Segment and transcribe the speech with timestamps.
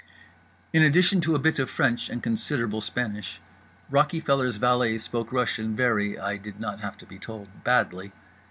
[0.73, 3.39] In addition to a bit of French and considerable Spanish,
[3.91, 8.11] Rockyfeller's valet spoke Russian very (I did not have to be told) badly.